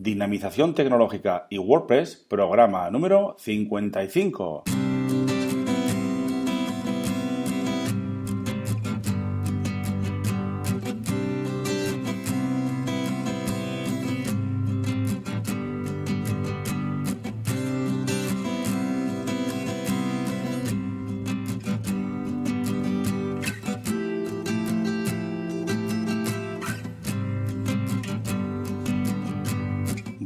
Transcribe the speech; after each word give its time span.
Dinamización 0.00 0.74
Tecnológica 0.74 1.48
y 1.50 1.58
WordPress, 1.58 2.24
programa 2.28 2.88
número 2.88 3.34
55. 3.36 4.62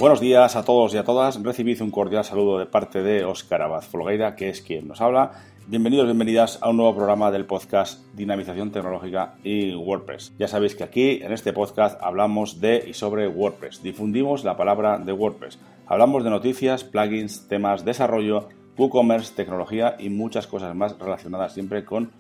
Buenos 0.03 0.19
días 0.19 0.57
a 0.57 0.64
todos 0.64 0.93
y 0.95 0.96
a 0.96 1.05
todas. 1.05 1.41
Recibid 1.41 1.80
un 1.80 1.92
cordial 1.92 2.24
saludo 2.24 2.59
de 2.59 2.66
parte 2.66 3.05
de 3.05 3.24
Óscar 3.24 3.62
Abad 3.62 3.83
Folgueira, 3.83 4.34
que 4.34 4.48
es 4.48 4.60
quien 4.60 4.88
nos 4.88 5.01
habla. 5.01 5.30
Bienvenidos, 5.69 6.06
bienvenidas 6.06 6.59
a 6.60 6.70
un 6.70 6.79
nuevo 6.79 6.97
programa 6.97 7.30
del 7.30 7.47
podcast 7.47 8.05
Dinamización 8.12 8.73
Tecnológica 8.73 9.37
y 9.45 9.73
WordPress. 9.77 10.33
Ya 10.41 10.48
sabéis 10.48 10.74
que 10.74 10.83
aquí, 10.83 11.20
en 11.23 11.30
este 11.30 11.52
podcast, 11.52 12.02
hablamos 12.02 12.60
de 12.60 12.83
y 12.84 12.95
sobre 12.95 13.29
WordPress. 13.29 13.80
Difundimos 13.84 14.43
la 14.43 14.57
palabra 14.57 14.98
de 14.98 15.12
WordPress. 15.12 15.60
Hablamos 15.87 16.24
de 16.24 16.30
noticias, 16.30 16.82
plugins, 16.82 17.46
temas, 17.46 17.84
desarrollo, 17.84 18.48
WooCommerce, 18.77 19.34
tecnología 19.37 19.95
y 20.01 20.09
muchas 20.09 20.48
cosas 20.48 20.74
más 20.74 20.98
relacionadas 20.98 21.55
siempre 21.55 21.84
con 21.84 22.10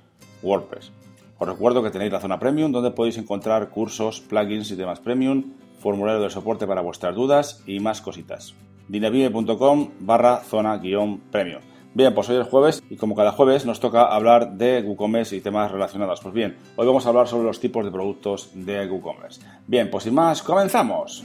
WordPress. 0.44 0.92
Os 1.36 1.48
recuerdo 1.48 1.82
que 1.82 1.90
tenéis 1.90 2.12
la 2.12 2.20
zona 2.20 2.38
premium 2.38 2.70
donde 2.70 2.92
podéis 2.92 3.18
encontrar 3.18 3.70
cursos, 3.70 4.20
plugins 4.20 4.70
y 4.70 4.76
temas 4.76 5.00
premium 5.00 5.54
formulario 5.82 6.22
de 6.22 6.30
soporte 6.30 6.66
para 6.66 6.80
vuestras 6.80 7.14
dudas 7.14 7.62
y 7.66 7.80
más 7.80 8.00
cositas. 8.00 8.54
dinavime.com 8.88 9.90
barra 10.00 10.38
zona 10.38 10.78
guion 10.78 11.18
premio. 11.30 11.58
Bien, 11.94 12.14
pues 12.14 12.28
hoy 12.30 12.40
es 12.40 12.46
jueves 12.46 12.82
y 12.88 12.96
como 12.96 13.14
cada 13.14 13.32
jueves 13.32 13.66
nos 13.66 13.80
toca 13.80 14.04
hablar 14.06 14.52
de 14.52 14.80
WooCommerce 14.80 15.36
y 15.36 15.40
temas 15.42 15.70
relacionados. 15.70 16.20
Pues 16.20 16.32
bien, 16.32 16.56
hoy 16.76 16.86
vamos 16.86 17.04
a 17.04 17.10
hablar 17.10 17.28
sobre 17.28 17.44
los 17.44 17.60
tipos 17.60 17.84
de 17.84 17.90
productos 17.90 18.50
de 18.54 18.86
WooCommerce. 18.86 19.42
Bien, 19.66 19.90
pues 19.90 20.04
sin 20.04 20.14
más, 20.14 20.42
comenzamos. 20.42 21.22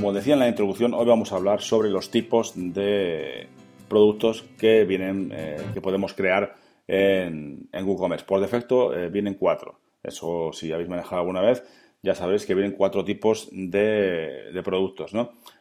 Como 0.00 0.14
decía 0.14 0.32
en 0.32 0.40
la 0.40 0.48
introducción, 0.48 0.94
hoy 0.94 1.04
vamos 1.04 1.30
a 1.30 1.36
hablar 1.36 1.60
sobre 1.60 1.90
los 1.90 2.10
tipos 2.10 2.54
de 2.56 3.48
productos 3.86 4.42
que 4.58 4.86
vienen, 4.86 5.30
eh, 5.30 5.58
que 5.74 5.82
podemos 5.82 6.14
crear 6.14 6.56
en, 6.88 7.68
WooCommerce. 7.70 8.24
Por 8.24 8.40
defecto 8.40 8.96
eh, 8.96 9.10
vienen 9.10 9.34
cuatro. 9.34 9.78
Eso, 10.02 10.54
si 10.54 10.72
habéis 10.72 10.88
manejado 10.88 11.20
alguna 11.20 11.42
vez, 11.42 11.62
ya 12.02 12.14
sabéis 12.14 12.46
que 12.46 12.54
vienen 12.54 12.72
cuatro 12.72 13.04
tipos 13.04 13.50
de, 13.52 14.58
productos. 14.64 15.12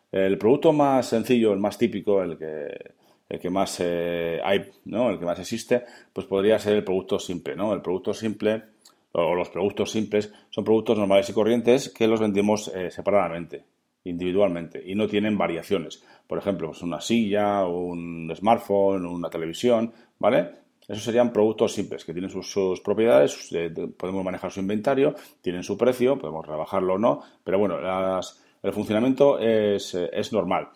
El 0.09 0.37
producto 0.37 0.71
más 0.71 1.07
sencillo, 1.07 1.51
el 1.51 1.59
más 1.59 1.77
típico, 1.77 2.23
el 2.23 2.37
que, 2.37 2.93
el 3.27 3.39
que 3.41 3.49
más 3.49 3.77
eh, 3.81 4.39
hay, 4.41 4.71
el 4.85 5.19
que 5.19 5.25
más 5.25 5.39
existe, 5.39 5.83
pues 6.13 6.27
podría 6.27 6.57
ser 6.59 6.77
el 6.77 6.85
producto 6.85 7.19
simple. 7.19 7.55
El 7.55 7.81
producto 7.81 8.13
simple 8.13 8.63
o 9.11 9.35
los 9.35 9.49
productos 9.49 9.91
simples 9.91 10.31
son 10.49 10.63
productos 10.63 10.97
normales 10.97 11.29
y 11.29 11.33
corrientes 11.33 11.89
que 11.89 12.07
los 12.07 12.21
vendemos 12.21 12.71
separadamente 12.89 13.65
individualmente 14.09 14.81
y 14.85 14.95
no 14.95 15.07
tienen 15.07 15.38
variaciones. 15.38 16.03
Por 16.27 16.38
ejemplo, 16.38 16.67
pues 16.67 16.81
una 16.81 17.02
silla, 17.02 17.65
un 17.65 18.31
smartphone, 18.35 19.05
una 19.05 19.29
televisión, 19.29 19.93
¿vale? 20.19 20.49
Esos 20.89 21.03
serían 21.03 21.31
productos 21.31 21.73
simples 21.73 22.03
que 22.03 22.13
tienen 22.13 22.31
sus, 22.31 22.81
propiedades, 22.81 23.52
eh, 23.53 23.71
podemos 23.95 24.25
manejar 24.25 24.52
su 24.52 24.59
inventario, 24.59 25.13
tienen 25.39 25.61
su 25.61 25.77
precio, 25.77 26.17
podemos 26.17 26.47
rebajarlo 26.47 26.95
o 26.95 26.97
no, 26.97 27.21
pero 27.43 27.59
bueno, 27.59 27.77
el 28.64 28.73
funcionamiento 28.73 29.37
es, 29.37 29.93
normal. 30.31 30.70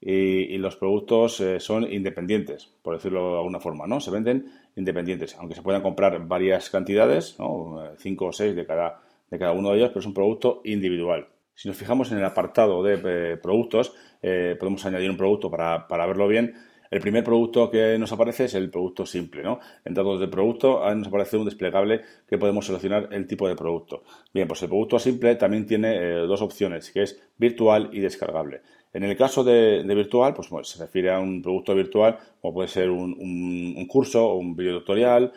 Y, 0.00 0.58
los 0.58 0.76
productos 0.76 1.40
eh, 1.40 1.60
son 1.60 1.84
independientes, 1.92 2.68
por 2.82 2.94
decirlo 2.94 3.32
de 3.32 3.36
alguna 3.36 3.60
forma, 3.60 3.86
¿no? 3.86 4.00
Se 4.00 4.10
venden 4.10 4.50
independientes, 4.74 5.36
aunque 5.38 5.54
se 5.54 5.62
puedan 5.62 5.82
comprar 5.82 6.26
varias 6.26 6.68
cantidades, 6.68 7.36
¿no? 7.38 7.92
Cinco 7.98 8.26
o 8.26 8.32
seis 8.32 8.56
de 8.56 8.66
cada, 8.66 9.00
de 9.30 9.38
cada 9.38 9.52
uno 9.52 9.70
de 9.70 9.76
ellos, 9.76 9.90
pero 9.90 10.00
es 10.00 10.06
un 10.06 10.14
producto 10.14 10.62
individual. 10.64 11.28
Si 11.60 11.68
nos 11.68 11.76
fijamos 11.76 12.10
en 12.10 12.16
el 12.16 12.24
apartado 12.24 12.82
de 12.82 12.94
eh, 13.04 13.36
productos, 13.36 13.92
eh, 14.22 14.56
podemos 14.58 14.86
añadir 14.86 15.10
un 15.10 15.18
producto 15.18 15.50
para, 15.50 16.06
verlo 16.06 16.26
bien. 16.26 16.54
El 16.90 17.02
primer 17.02 17.22
producto 17.22 17.70
que 17.70 17.98
nos 17.98 18.10
aparece 18.12 18.46
es 18.46 18.54
el 18.54 18.70
producto 18.70 19.04
simple, 19.04 19.42
¿no? 19.42 19.60
En 19.84 19.92
datos 19.92 20.20
de 20.20 20.28
producto 20.28 20.82
nos 20.94 21.08
aparece 21.08 21.36
un 21.36 21.44
desplegable 21.44 22.00
que 22.26 22.38
podemos 22.38 22.64
seleccionar 22.64 23.10
el 23.12 23.26
tipo 23.26 23.46
de 23.46 23.56
producto. 23.56 24.04
Bien, 24.32 24.48
pues 24.48 24.62
el 24.62 24.70
producto 24.70 24.98
simple 24.98 25.36
también 25.36 25.66
tiene 25.66 25.96
eh, 25.96 26.14
dos 26.26 26.40
opciones, 26.40 26.90
que 26.92 27.02
es 27.02 27.22
virtual 27.36 27.90
y 27.92 28.00
descargable. 28.00 28.62
En 28.94 29.04
el 29.04 29.14
caso 29.14 29.44
de, 29.44 29.84
virtual, 29.86 30.32
pues 30.32 30.48
se 30.66 30.82
refiere 30.82 31.10
a 31.10 31.20
un 31.20 31.42
producto 31.42 31.74
virtual, 31.74 32.16
como 32.40 32.54
puede 32.54 32.68
ser 32.68 32.88
un, 32.88 33.86
curso 33.86 34.26
o 34.26 34.38
un 34.38 34.56
video 34.56 34.78
tutorial, 34.78 35.30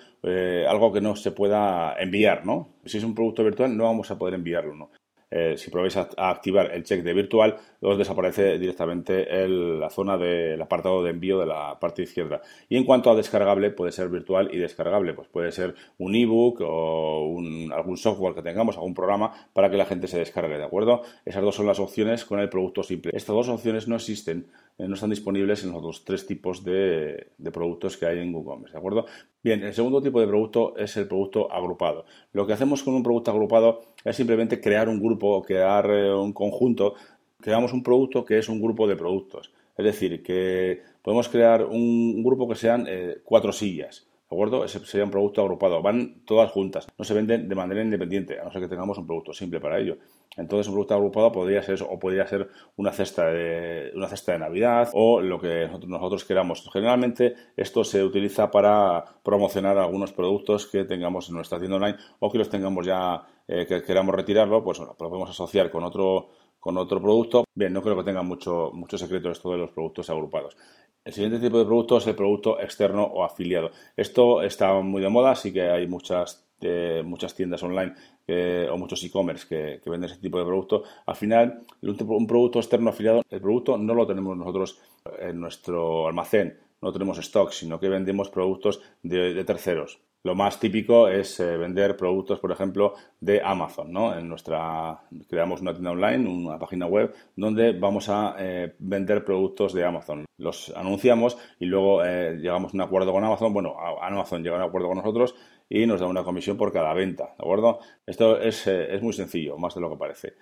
algo 0.70 0.94
que 0.94 1.02
no 1.02 1.18
se 1.18 1.34
pueda 1.34 1.96
enviar, 2.00 2.46
¿no? 2.46 2.78
Si 2.86 2.98
es 2.98 3.04
un 3.04 3.14
producto 3.14 3.44
virtual, 3.44 3.76
no 3.76 3.84
vamos 3.84 4.10
a 4.10 4.18
poder 4.18 4.36
enviarlo, 4.36 4.74
¿no? 4.74 4.90
Eh, 5.36 5.58
si 5.58 5.72
probáis 5.72 5.98
a, 5.98 6.08
activar 6.30 6.70
el 6.72 6.84
check 6.84 7.02
de 7.02 7.12
virtual, 7.12 7.58
os 7.82 7.98
desaparece 7.98 8.60
directamente 8.60 9.26
la 9.48 9.90
zona 9.90 10.16
del 10.16 10.62
apartado 10.62 11.02
de 11.02 11.10
envío 11.10 11.40
de 11.40 11.48
la 11.48 11.80
parte 11.80 12.04
izquierda. 12.04 12.42
Y 12.70 12.78
en 12.78 12.84
cuanto 12.84 13.10
a 13.10 13.16
descargable, 13.16 13.72
puede 13.72 13.92
ser 13.92 14.10
virtual 14.10 14.50
y 14.54 14.60
descargable. 14.60 15.16
Pues 15.16 15.28
puede 15.30 15.52
ser 15.52 15.74
un 15.98 16.14
ebook 16.14 16.62
o 16.62 17.42
algún 17.74 17.98
software 17.98 18.36
que 18.36 18.44
tengamos, 18.44 18.78
algún 18.78 18.94
programa 18.94 19.34
para 19.54 19.72
que 19.72 19.78
la 19.78 19.86
gente 19.86 20.08
se 20.08 20.20
descargue, 20.20 20.60
¿de 20.60 20.66
acuerdo? 20.66 21.02
Esas 21.26 21.42
dos 21.42 21.56
son 21.56 21.66
las 21.66 21.80
opciones 21.80 22.26
con 22.26 22.40
el 22.40 22.50
producto 22.50 22.84
simple. 22.84 23.12
Estas 23.16 23.36
dos 23.36 23.50
opciones 23.50 23.88
no 23.88 23.96
existen 23.96 24.46
eh, 24.78 24.88
no 24.88 24.96
están 24.96 25.12
disponibles 25.12 25.64
en 25.64 25.70
los 25.70 25.80
otros 25.80 26.04
tres 26.04 26.26
tipos 26.26 26.64
de, 26.64 27.28
productos 27.54 27.96
que 27.96 28.08
hay 28.08 28.20
en 28.20 28.34
WooCommerce, 28.34 28.74
¿de 28.74 28.80
acuerdo? 28.80 29.06
Bien, 29.44 29.62
el 29.64 29.74
segundo 29.74 30.02
tipo 30.02 30.20
de 30.20 30.28
producto 30.28 30.76
es 30.78 30.98
el 30.98 31.08
producto 31.08 31.52
agrupado. 31.52 32.06
Lo 32.32 32.48
que 32.48 32.54
hacemos 32.54 32.82
con 32.82 32.96
un 32.96 33.04
producto 33.04 33.32
agrupado 33.32 33.82
es 34.04 34.16
simplemente 34.16 34.60
crear 34.60 34.90
un 34.90 35.00
grupo 35.00 35.44
crear 35.44 35.90
eh, 35.92 36.14
un 36.14 36.34
conjunto. 36.34 36.96
Creamos 37.40 37.74
un 37.74 37.84
producto 37.84 38.26
que 38.26 38.40
es 38.40 38.50
un 38.50 38.62
grupo 38.62 38.88
de 38.88 38.96
productos. 38.96 39.52
Es 39.78 39.86
decir, 39.86 40.24
que 40.24 40.82
podemos 41.02 41.30
crear 41.30 41.66
un 41.66 42.24
grupo 42.24 42.48
que 42.48 42.56
sean 42.56 42.86
eh, 42.88 43.18
cuatro 43.24 43.52
sillas. 43.52 44.08
¿De 44.30 44.36
acuerdo? 44.36 44.66
Ese 44.66 44.84
sería 44.86 45.06
un 45.06 45.12
producto 45.12 45.42
agrupado. 45.42 45.82
Van 45.84 46.24
todas 46.26 46.52
juntas. 46.52 46.88
No 46.98 47.06
se 47.06 47.14
venden 47.14 47.48
de 47.48 47.54
manera 47.54 47.84
independiente, 47.84 48.40
a 48.40 48.46
no 48.46 48.52
ser 48.52 48.62
que 48.62 48.68
tengamos 48.68 48.98
un 48.98 49.06
producto 49.06 49.34
simple 49.34 49.60
para 49.60 49.80
ello. 49.80 49.98
Entonces, 50.36 50.68
un 50.68 50.74
producto 50.74 50.96
agrupado 50.96 51.32
podría 51.32 51.62
ser 51.62 51.84
o 51.84 52.00
podría 52.00 52.26
ser 52.28 52.50
una 52.76 52.92
cesta 52.92 53.28
de, 53.28 53.92
una 53.96 54.08
cesta 54.08 54.34
de 54.34 54.40
Navidad 54.40 54.90
o 54.94 55.22
lo 55.22 55.40
que 55.40 55.70
nosotros, 55.88 56.26
queramos. 56.26 56.68
Generalmente, 56.72 57.36
esto 57.56 57.84
se 57.84 58.04
utiliza 58.04 58.50
para 58.50 59.06
promocionar 59.24 59.78
algunos 59.78 60.12
productos 60.12 60.66
que 60.68 60.86
tengamos 60.86 61.30
en 61.30 61.36
nuestra 61.36 61.60
tienda 61.60 61.78
online 61.78 61.98
o 62.20 62.32
que 62.32 62.40
los 62.40 62.50
tengamos 62.50 62.86
ya, 62.86 63.22
eh, 63.48 63.66
que 63.68 63.84
queramos 63.84 64.16
retirarlo, 64.16 64.64
pues 64.64 64.80
lo 64.80 64.96
podemos 64.96 65.30
asociar 65.30 65.70
con 65.70 65.84
otro 65.84 66.30
con 66.64 66.78
otro 66.78 67.02
producto. 67.02 67.44
Bien, 67.54 67.74
no 67.74 67.82
creo 67.82 67.98
que 67.98 68.06
tenga 68.06 68.24
mucho, 68.24 68.72
mucho 68.74 68.98
secreto 68.98 69.30
esto 69.30 69.52
de 69.52 69.58
los 69.58 69.72
productos 69.72 70.10
agrupados. 70.10 70.56
El 71.04 71.12
siguiente 71.12 71.40
tipo 71.40 71.60
de 71.60 71.66
producto 71.66 71.98
es 71.98 72.08
el 72.08 72.16
producto 72.16 72.58
externo 72.58 73.04
o 73.04 73.26
afiliado. 73.26 73.72
Esto 73.98 74.42
está 74.42 74.72
muy 74.80 75.02
de 75.02 75.10
moda, 75.10 75.32
así 75.32 75.52
que 75.52 75.64
hay 75.64 75.88
muchas, 75.88 76.48
eh, 76.62 77.02
muchas 77.04 77.36
tiendas 77.36 77.62
online 77.64 77.94
o 78.28 78.78
muchos 78.78 79.04
e-commerce 79.04 79.48
que, 79.48 79.90
venden 79.90 80.10
ese 80.10 80.22
tipo 80.22 80.40
de 80.40 80.46
producto. 80.46 80.84
Al 81.06 81.16
final, 81.16 81.64
un, 81.82 82.28
producto 82.28 82.60
externo 82.60 82.90
afiliado, 82.90 83.22
el 83.30 83.42
producto 83.42 83.78
no 83.78 83.94
lo 83.94 84.08
tenemos 84.08 84.38
nosotros 84.38 84.80
en 85.20 85.40
nuestro 85.40 86.08
almacén, 86.08 86.58
no 86.82 86.92
tenemos 86.92 87.18
stock, 87.20 87.52
sino 87.52 87.80
que 87.80 87.90
vendemos 87.90 88.30
productos 88.30 88.82
de 89.02 89.44
terceros. 89.44 90.00
Lo 90.26 90.36
más 90.36 90.58
típico 90.58 91.10
es 91.10 91.38
eh, 91.42 91.58
vender 91.58 91.98
productos, 91.98 92.40
por 92.40 92.50
ejemplo, 92.50 92.94
de 93.20 93.42
Amazon, 93.44 93.92
¿no? 93.92 94.18
En 94.18 94.30
nuestra 94.30 95.02
creamos 95.28 95.60
una 95.60 95.74
tienda 95.74 95.92
online, 95.92 96.30
una 96.30 96.58
página 96.58 96.86
web 96.86 97.14
donde 97.36 97.74
vamos 97.74 98.08
a 98.08 98.38
eh, 98.40 98.74
vender 98.80 99.26
productos 99.26 99.74
de 99.74 99.84
Amazon. 99.84 100.24
Los 100.38 100.72
anunciamos 100.78 101.38
y 101.60 101.66
luego 101.66 102.06
eh, 102.06 102.38
llegamos 102.38 102.74
a 102.74 102.78
un 102.78 102.82
acuerdo 102.82 103.12
con 103.12 103.22
Amazon. 103.22 103.54
Bueno, 103.54 103.76
Amazon 104.02 104.44
llega 104.44 104.56
a 104.56 104.60
un 104.60 104.66
acuerdo 104.66 104.88
con 104.88 104.98
nosotros 105.00 105.36
y 105.74 105.88
nos 105.88 106.00
da 106.00 106.06
una 106.06 106.24
comisión 106.24 106.56
por 106.56 106.72
cada 106.72 106.94
venta, 106.94 107.34
¿de 107.36 107.44
acuerdo? 107.44 107.80
Esto 108.06 108.40
es, 108.40 108.68
es 108.68 109.02
muy 109.02 109.12
sencillo, 109.12 109.58
más 109.58 109.74
de 109.74 109.82
lo 109.82 109.90
que 109.90 109.98
parece. 109.98 110.34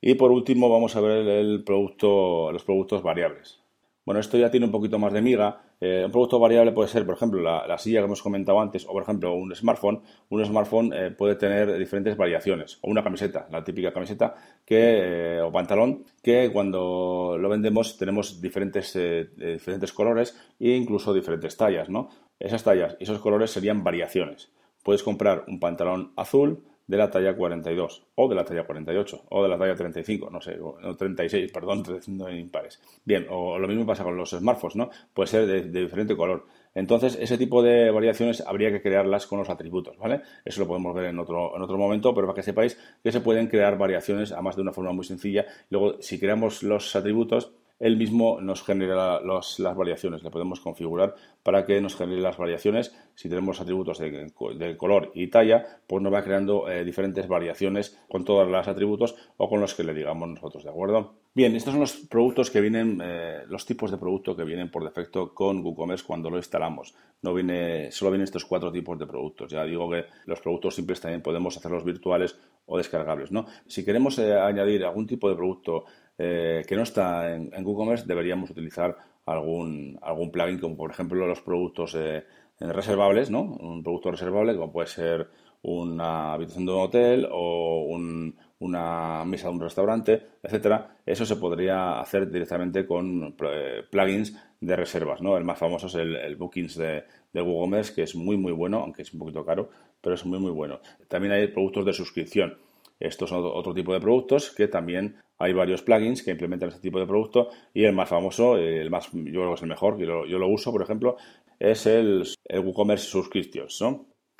Y 0.00 0.14
por 0.14 0.30
último 0.30 0.70
vamos 0.70 0.96
a 0.96 1.00
ver 1.02 1.28
el 1.28 1.62
producto, 1.62 2.50
los 2.50 2.64
productos 2.64 3.02
variables. 3.02 3.60
Bueno, 4.06 4.20
esto 4.20 4.38
ya 4.38 4.50
tiene 4.50 4.64
un 4.64 4.72
poquito 4.72 4.98
más 4.98 5.12
de 5.12 5.20
miga. 5.20 5.60
Eh, 5.78 6.04
un 6.06 6.10
producto 6.10 6.38
variable 6.38 6.72
puede 6.72 6.88
ser, 6.88 7.04
por 7.04 7.16
ejemplo, 7.16 7.42
la, 7.42 7.76
silla 7.76 8.00
que 8.00 8.06
hemos 8.06 8.22
comentado 8.22 8.58
antes, 8.62 8.86
o 8.86 8.92
por 8.94 9.02
ejemplo, 9.02 9.34
un 9.34 9.54
smartphone. 9.54 10.00
Un 10.30 10.42
smartphone 10.46 10.94
eh, 10.94 11.10
puede 11.10 11.34
tener 11.34 11.76
diferentes 11.76 12.16
variaciones, 12.16 12.78
o 12.80 12.90
una 12.90 13.04
camiseta, 13.04 13.46
la 13.52 13.62
típica 13.62 13.92
camiseta 13.92 14.36
que, 14.64 15.36
eh, 15.36 15.40
o 15.42 15.52
pantalón, 15.52 16.06
que 16.22 16.50
cuando 16.50 17.36
lo 17.38 17.48
vendemos 17.50 17.98
tenemos 17.98 18.40
diferentes, 18.40 18.94
diferentes 19.36 19.92
colores 19.92 20.34
e 20.58 20.70
incluso 20.70 21.12
diferentes 21.12 21.58
tallas, 21.58 21.90
¿no? 21.90 22.08
Esas 22.40 22.64
tallas 22.64 22.96
y 22.98 23.02
esos 23.02 23.18
colores 23.18 23.50
serían 23.50 23.84
variaciones. 23.84 24.50
Puedes 24.82 25.02
comprar 25.02 25.44
un 25.48 25.60
pantalón 25.60 26.12
azul, 26.16 26.62
de 26.88 26.96
la 26.96 27.10
talla 27.10 27.36
42 27.36 28.06
o 28.14 28.28
de 28.28 28.34
la 28.34 28.44
talla 28.44 28.66
48 28.66 29.26
o 29.28 29.42
de 29.42 29.48
la 29.48 29.58
talla 29.58 29.76
35, 29.76 30.30
no 30.30 30.40
sé, 30.40 30.58
o 30.60 30.96
36, 30.96 31.52
perdón, 31.52 31.84
no 32.08 32.30
impares. 32.30 32.80
Bien, 33.04 33.26
o 33.30 33.58
lo 33.58 33.68
mismo 33.68 33.86
pasa 33.86 34.02
con 34.02 34.16
los 34.16 34.30
smartphones, 34.30 34.76
¿no? 34.76 34.90
Puede 35.12 35.28
ser 35.28 35.46
de, 35.46 35.62
diferente 35.82 36.16
color. 36.16 36.46
Entonces, 36.74 37.18
ese 37.20 37.36
tipo 37.36 37.62
de 37.62 37.90
variaciones 37.90 38.40
habría 38.40 38.72
que 38.72 38.80
crearlas 38.80 39.26
con 39.26 39.38
los 39.38 39.50
atributos, 39.50 39.98
¿vale? 39.98 40.22
Eso 40.44 40.60
lo 40.60 40.66
podemos 40.66 40.94
ver 40.94 41.06
en 41.06 41.18
otro, 41.18 41.54
en 41.54 41.62
otro 41.62 41.76
momento, 41.76 42.14
pero 42.14 42.26
para 42.26 42.36
que 42.36 42.42
sepáis 42.42 42.78
que 43.02 43.12
se 43.12 43.20
pueden 43.20 43.48
crear 43.48 43.76
variaciones, 43.76 44.32
además 44.32 44.56
de 44.56 44.62
una 44.62 44.72
forma 44.72 44.92
muy 44.92 45.04
sencilla. 45.04 45.44
Luego, 45.68 46.00
si 46.00 46.18
creamos 46.18 46.62
los 46.62 46.96
atributos, 46.96 47.52
él 47.78 47.96
mismo 47.96 48.40
nos 48.40 48.62
genera 48.62 49.20
las 49.20 49.58
variaciones. 49.76 50.22
Le 50.22 50.30
podemos 50.30 50.60
configurar 50.60 51.14
para 51.42 51.64
que 51.64 51.80
nos 51.80 51.96
genere 51.96 52.20
las 52.20 52.36
variaciones. 52.36 52.94
Si 53.14 53.28
tenemos 53.28 53.60
atributos 53.60 53.98
de, 53.98 54.76
color 54.76 55.10
y 55.14 55.28
talla, 55.28 55.80
pues 55.86 56.02
nos 56.02 56.12
va 56.12 56.22
creando 56.22 56.68
eh, 56.68 56.84
diferentes 56.84 57.28
variaciones 57.28 57.98
con 58.08 58.24
todos 58.24 58.48
los 58.48 58.68
atributos 58.68 59.16
o 59.36 59.48
con 59.48 59.60
los 59.60 59.74
que 59.74 59.84
le 59.84 59.94
digamos 59.94 60.28
nosotros, 60.28 60.64
¿de 60.64 60.70
acuerdo? 60.70 61.14
Bien, 61.38 61.54
estos 61.54 61.70
son 61.70 61.80
los 61.82 61.92
productos 61.92 62.50
que 62.50 62.60
vienen, 62.60 63.00
eh, 63.00 63.44
los 63.46 63.64
tipos 63.64 63.92
de 63.92 63.96
producto 63.96 64.34
que 64.34 64.42
vienen 64.42 64.72
por 64.72 64.82
defecto 64.82 65.32
con 65.32 65.64
WooCommerce 65.64 66.04
cuando 66.04 66.30
lo 66.30 66.36
instalamos. 66.36 66.96
No 67.22 67.32
viene, 67.32 67.92
solo 67.92 68.10
vienen 68.10 68.24
estos 68.24 68.44
cuatro 68.44 68.72
tipos 68.72 68.98
de 68.98 69.06
productos. 69.06 69.52
Ya 69.52 69.62
digo 69.62 69.88
que 69.88 70.06
los 70.26 70.40
productos 70.40 70.74
simples 70.74 71.00
también 71.00 71.22
podemos 71.22 71.56
hacerlos 71.56 71.84
virtuales 71.84 72.36
o 72.66 72.76
descargables, 72.76 73.30
¿no? 73.30 73.46
Si 73.68 73.84
queremos 73.84 74.18
eh, 74.18 74.36
añadir 74.36 74.84
algún 74.84 75.06
tipo 75.06 75.30
de 75.30 75.36
producto 75.36 75.84
eh, 76.18 76.64
que 76.66 76.74
no 76.74 76.82
está 76.82 77.32
en, 77.32 77.52
WooCommerce, 77.64 78.04
deberíamos 78.08 78.50
utilizar 78.50 78.96
algún, 79.24 79.96
algún 80.02 80.32
plugin, 80.32 80.58
como 80.58 80.76
por 80.76 80.90
ejemplo 80.90 81.24
los 81.24 81.40
productos 81.40 81.96
reservables, 82.58 83.30
¿no? 83.30 83.42
Un 83.42 83.84
producto 83.84 84.10
reservable, 84.10 84.56
como 84.56 84.72
puede 84.72 84.88
ser 84.88 85.28
una 85.62 86.32
habitación 86.32 86.66
de 86.66 86.72
un 86.72 86.80
hotel 86.80 87.28
o 87.30 87.84
una 88.60 89.24
mesa 89.24 89.48
de 89.48 89.54
un 89.54 89.60
restaurante, 89.60 90.22
etcétera. 90.42 90.96
Eso 91.06 91.24
se 91.24 91.36
podría 91.36 92.00
hacer 92.00 92.30
directamente 92.30 92.86
con 92.86 93.34
eh, 93.40 93.82
plugins 93.90 94.36
de 94.60 94.76
reservas, 94.76 95.20
¿no? 95.20 95.36
El 95.36 95.44
más 95.44 95.58
famoso 95.58 95.86
es 95.86 95.94
el, 95.94 96.36
Bookings 96.36 96.76
de, 96.76 97.04
de 97.32 97.42
WooCommerce, 97.42 97.94
que 97.94 98.02
es 98.02 98.16
muy, 98.16 98.36
muy 98.36 98.52
bueno, 98.52 98.78
aunque 98.78 99.02
es 99.02 99.12
un 99.12 99.20
poquito 99.20 99.44
caro, 99.44 99.70
pero 100.00 100.14
es 100.14 100.24
muy, 100.26 100.38
muy 100.38 100.50
bueno. 100.50 100.80
También 101.06 101.32
hay 101.32 101.48
productos 101.48 101.86
de 101.86 101.92
suscripción. 101.92 102.58
Estos 103.00 103.30
son 103.30 103.44
otro 103.44 103.72
tipo 103.72 103.92
de 103.92 104.00
productos 104.00 104.50
que 104.50 104.66
también 104.66 105.16
hay 105.38 105.52
varios 105.52 105.82
plugins 105.82 106.22
que 106.22 106.32
implementan 106.32 106.70
este 106.70 106.80
tipo 106.80 106.98
de 106.98 107.06
producto 107.06 107.50
y 107.72 107.84
el 107.84 107.92
más 107.92 108.08
famoso, 108.08 108.56
el 108.56 108.90
más, 108.90 109.10
yo 109.12 109.40
creo 109.40 109.48
que 109.50 109.54
es 109.54 109.62
el 109.62 109.68
mejor, 109.68 109.98
yo 109.98 110.06
lo, 110.06 110.26
yo 110.26 110.38
lo 110.38 110.48
uso, 110.48 110.72
por 110.72 110.82
ejemplo, 110.82 111.16
es 111.60 111.86
el, 111.86 112.24
WooCommerce 112.50 113.06
Subscriptions. 113.06 113.84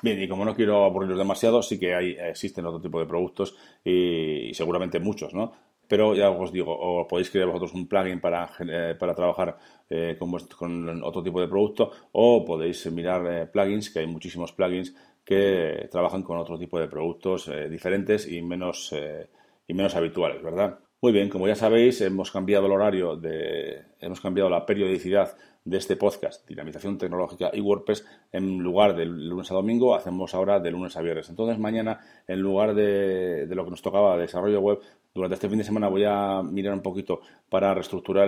Bien, 0.01 0.21
y 0.21 0.29
como 0.29 0.45
no 0.45 0.55
quiero 0.55 0.85
aburriros 0.85 1.17
demasiado, 1.17 1.61
sí 1.61 1.77
que 1.77 1.93
hay, 1.93 2.11
existen 2.11 2.65
otro 2.65 2.79
tipo 2.79 2.99
de 2.99 3.05
productos 3.05 3.57
y, 3.83 4.53
seguramente 4.53 4.99
muchos, 4.99 5.33
¿no? 5.33 5.51
Pero 5.89 6.15
ya 6.15 6.29
os 6.29 6.53
digo, 6.53 6.71
o 6.71 7.05
podéis 7.07 7.29
crear 7.29 7.47
vosotros 7.47 7.73
un 7.73 7.87
plugin 7.87 8.21
para, 8.21 8.49
eh, 8.59 8.95
para 8.97 9.13
trabajar 9.15 9.57
eh, 9.89 10.15
con, 10.17 10.31
con, 10.57 11.03
otro 11.03 11.21
tipo 11.23 11.41
de 11.41 11.47
producto 11.47 11.91
o 12.13 12.45
podéis 12.45 12.89
mirar 12.91 13.25
eh, 13.27 13.47
plugins, 13.47 13.89
que 13.89 13.99
hay 13.99 14.07
muchísimos 14.07 14.53
plugins 14.53 14.95
que 15.25 15.89
trabajan 15.91 16.23
con 16.23 16.37
otro 16.37 16.57
tipo 16.57 16.79
de 16.79 16.87
productos 16.87 17.51
diferentes 17.69 18.31
y 18.31 18.41
menos, 18.41 18.93
y 19.67 19.73
menos 19.73 19.95
habituales, 19.95 20.41
¿verdad? 20.41 20.79
Muy 21.01 21.13
bien, 21.13 21.29
como 21.29 21.47
ya 21.47 21.55
sabéis, 21.55 22.01
hemos 22.01 22.29
cambiado 22.29 22.65
el 22.65 22.73
horario 22.73 23.15
de, 23.15 23.83
hemos 24.01 24.19
cambiado 24.19 24.49
la 24.49 24.65
periodicidad 24.65 25.37
de 25.63 25.77
este 25.77 25.95
podcast, 25.95 26.45
Dinamización 26.45 26.97
Tecnológica 26.97 27.51
y 27.53 27.61
WordPress, 27.61 28.05
en 28.33 28.57
lugar 28.57 28.97
del 28.97 29.29
lunes 29.29 29.49
a 29.49 29.53
domingo, 29.53 29.95
hacemos 29.95 30.33
ahora 30.35 30.59
de 30.59 30.71
lunes 30.71 30.97
a 30.97 31.01
viernes. 31.01 31.29
Entonces, 31.29 31.57
mañana, 31.57 32.01
en 32.27 32.41
lugar 32.41 32.75
de, 32.75 33.47
lo 33.49 33.63
que 33.63 33.71
nos 33.71 33.81
tocaba 33.81 34.17
desarrollo 34.17 34.59
web, 34.59 34.79
durante 35.13 35.35
este 35.35 35.47
fin 35.47 35.59
de 35.59 35.63
semana 35.63 35.87
voy 35.87 36.03
a 36.05 36.43
mirar 36.43 36.73
un 36.73 36.81
poquito 36.81 37.21
para 37.49 37.73
reestructurar 37.73 38.27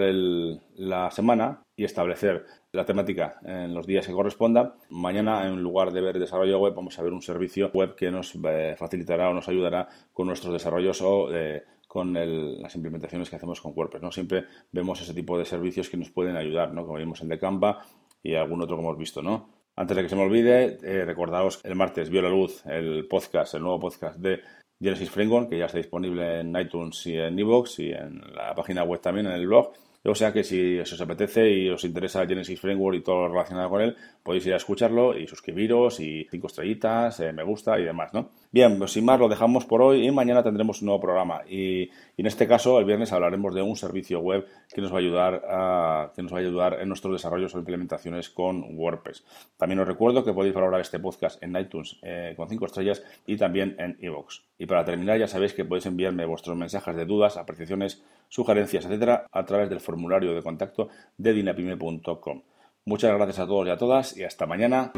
la 0.75 1.11
semana 1.11 1.63
y 1.75 1.83
establecer 1.83 2.45
la 2.71 2.85
temática 2.85 3.39
en 3.43 3.73
los 3.73 3.85
días 3.85 4.07
que 4.07 4.13
corresponda. 4.13 4.75
Mañana, 4.89 5.45
en 5.45 5.61
lugar 5.61 5.91
de 5.91 6.01
ver 6.01 6.19
desarrollo 6.19 6.59
web, 6.59 6.73
vamos 6.73 6.97
a 6.97 7.03
ver 7.03 7.11
un 7.11 7.21
servicio 7.21 7.69
web 7.73 7.95
que 7.95 8.11
nos 8.11 8.33
eh, 8.35 8.75
facilitará 8.77 9.29
o 9.29 9.33
nos 9.33 9.49
ayudará 9.49 9.89
con 10.13 10.27
nuestros 10.27 10.53
desarrollos 10.53 11.01
o 11.01 11.33
eh, 11.35 11.63
con 11.91 12.13
las 12.13 12.73
implementaciones 12.73 13.29
que 13.29 13.35
hacemos 13.35 13.59
con 13.59 13.73
WordPress. 13.75 14.01
¿no? 14.01 14.13
Siempre 14.13 14.45
vemos 14.71 15.01
ese 15.01 15.13
tipo 15.13 15.37
de 15.37 15.43
servicios 15.43 15.89
que 15.89 15.97
nos 15.97 16.09
pueden 16.09 16.37
ayudar, 16.37 16.73
¿no? 16.73 16.85
como 16.85 16.97
vimos 16.97 17.21
en 17.21 17.27
The 17.27 17.37
Canva 17.37 17.81
y 18.23 18.33
algún 18.33 18.61
otro 18.61 18.77
que 18.77 18.81
hemos 18.81 18.97
visto. 18.97 19.21
¿no? 19.21 19.49
Antes 19.75 19.97
de 19.97 20.03
que 20.03 20.07
se 20.07 20.15
me 20.15 20.21
olvide, 20.21 20.77
eh, 20.83 21.03
recordaos 21.03 21.59
el 21.65 21.75
martes 21.75 22.09
vio 22.09 22.21
la 22.21 22.29
luz 22.29 22.65
el 22.65 23.09
podcast, 23.09 23.55
el 23.55 23.63
nuevo 23.63 23.81
podcast 23.81 24.17
de 24.19 24.39
Genesis 24.79 25.11
Framework, 25.11 25.49
que 25.49 25.57
ya 25.57 25.65
está 25.65 25.79
disponible 25.79 26.39
en 26.39 26.55
iTunes 26.55 27.05
y 27.07 27.17
en 27.17 27.37
iVoox 27.37 27.79
y 27.79 27.91
en 27.91 28.21
la 28.35 28.55
página 28.55 28.85
web 28.85 29.01
también, 29.01 29.25
en 29.25 29.33
el 29.33 29.45
blog. 29.45 29.73
O 30.03 30.15
sea 30.15 30.33
que 30.33 30.43
si 30.43 30.79
os 30.79 30.99
apetece 30.99 31.47
y 31.51 31.69
os 31.69 31.83
interesa 31.83 32.25
Genesis 32.25 32.59
Framework 32.59 32.97
y 32.97 33.01
todo 33.01 33.27
lo 33.27 33.33
relacionado 33.33 33.69
con 33.69 33.81
él, 33.81 33.95
podéis 34.23 34.47
ir 34.47 34.53
a 34.53 34.57
escucharlo 34.57 35.15
y 35.15 35.27
suscribiros 35.27 35.99
y 35.99 36.27
cinco 36.31 36.47
estrellitas, 36.47 37.19
eh, 37.19 37.31
me 37.31 37.43
gusta 37.43 37.79
y 37.79 37.83
demás, 37.83 38.11
¿no? 38.13 38.29
Bien, 38.51 38.77
pues 38.79 38.91
sin 38.91 39.05
más 39.05 39.19
lo 39.19 39.29
dejamos 39.29 39.65
por 39.65 39.81
hoy 39.81 40.07
y 40.07 40.11
mañana 40.11 40.41
tendremos 40.43 40.81
un 40.81 40.87
nuevo 40.87 41.01
programa. 41.01 41.41
Y, 41.47 41.89
en 42.17 42.25
este 42.25 42.47
caso, 42.47 42.79
el 42.79 42.85
viernes 42.85 43.13
hablaremos 43.13 43.53
de 43.53 43.61
un 43.61 43.75
servicio 43.75 44.19
web 44.19 44.45
que 44.73 44.81
nos 44.81 44.91
va 44.91 44.95
a 44.95 44.99
ayudar 44.99 45.41
a, 45.47 46.11
que 46.15 46.23
nos 46.23 46.33
va 46.33 46.37
a 46.37 46.41
ayudar 46.41 46.77
en 46.81 46.87
nuestros 46.87 47.13
desarrollos 47.13 47.53
o 47.53 47.59
implementaciones 47.59 48.29
con 48.29 48.77
WordPress. 48.77 49.23
También 49.57 49.79
os 49.79 49.87
recuerdo 49.87 50.23
que 50.23 50.33
podéis 50.33 50.55
valorar 50.55 50.81
este 50.81 50.99
podcast 50.99 51.41
en 51.43 51.55
iTunes 51.55 51.97
eh, 52.01 52.33
con 52.35 52.49
cinco 52.49 52.65
estrellas 52.65 53.03
y 53.27 53.37
también 53.37 53.75
en 53.79 53.97
iVoox. 54.01 54.41
Y 54.57 54.65
para 54.65 54.83
terminar, 54.83 55.17
ya 55.19 55.27
sabéis 55.27 55.53
que 55.53 55.65
podéis 55.65 55.85
enviarme 55.85 56.25
vuestros 56.25 56.57
mensajes 56.57 56.95
de 56.95 57.05
dudas, 57.05 57.37
apreciaciones, 57.37 58.03
sugerencias, 58.31 58.85
etcétera, 58.85 59.27
a 59.31 59.45
través 59.45 59.69
del 59.69 59.81
formulario 59.81 60.33
de 60.33 60.41
contacto 60.41 60.87
de 61.17 61.33
dinapime.com. 61.33 62.43
Muchas 62.85 63.13
gracias 63.13 63.39
a 63.39 63.45
todos 63.45 63.67
y 63.67 63.69
a 63.69 63.77
todas 63.77 64.17
y 64.17 64.23
hasta 64.23 64.47
mañana. 64.47 64.91